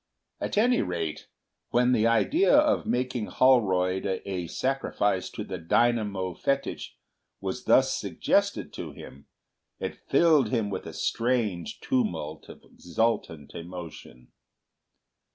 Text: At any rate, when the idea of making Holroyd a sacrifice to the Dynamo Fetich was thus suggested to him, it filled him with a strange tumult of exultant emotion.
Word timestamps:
At 0.39 0.57
any 0.57 0.81
rate, 0.81 1.27
when 1.69 1.91
the 1.91 2.07
idea 2.07 2.57
of 2.57 2.87
making 2.87 3.27
Holroyd 3.27 4.07
a 4.25 4.47
sacrifice 4.47 5.29
to 5.29 5.43
the 5.43 5.59
Dynamo 5.59 6.33
Fetich 6.33 6.97
was 7.39 7.65
thus 7.65 7.95
suggested 7.95 8.73
to 8.73 8.93
him, 8.93 9.27
it 9.79 9.99
filled 10.09 10.49
him 10.49 10.71
with 10.71 10.87
a 10.87 10.93
strange 10.93 11.79
tumult 11.81 12.49
of 12.49 12.63
exultant 12.63 13.53
emotion. 13.53 14.29